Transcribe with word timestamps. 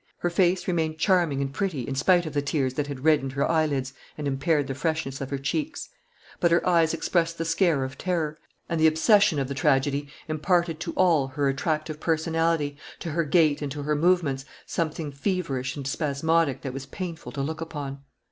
Her 0.17 0.31
face 0.31 0.67
remained 0.67 0.97
charming 0.97 1.41
and 1.41 1.53
pretty 1.53 1.81
in 1.83 1.93
spite 1.93 2.25
of 2.25 2.33
the 2.33 2.41
tears 2.41 2.73
that 2.73 2.87
had 2.87 3.03
reddened 3.05 3.33
her 3.33 3.47
eyelids 3.47 3.93
and 4.17 4.27
impaired 4.27 4.65
the 4.65 4.73
freshness 4.73 5.21
of 5.21 5.29
her 5.29 5.37
cheeks. 5.37 5.89
But 6.39 6.49
her 6.49 6.67
eyes 6.67 6.95
expressed 6.95 7.37
the 7.37 7.45
scare 7.45 7.83
of 7.83 7.99
terror; 7.99 8.39
and 8.67 8.79
the 8.81 8.87
obsession 8.87 9.37
of 9.37 9.47
the 9.47 9.53
tragedy 9.53 10.07
imparted 10.27 10.79
to 10.79 10.93
all 10.93 11.27
her 11.27 11.47
attractive 11.49 11.99
personality, 11.99 12.77
to 12.97 13.11
her 13.11 13.23
gait 13.25 13.61
and 13.61 13.71
to 13.73 13.83
her 13.83 13.95
movements, 13.95 14.43
something 14.65 15.11
feverish 15.11 15.75
and 15.75 15.85
spasmodic 15.85 16.61
that 16.63 16.73
was 16.73 16.87
painful 16.87 17.31
to 17.33 17.41
look 17.43 17.61
upon. 17.61 17.99